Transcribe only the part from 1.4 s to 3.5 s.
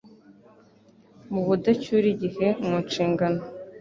budacyurigihe mu nshingano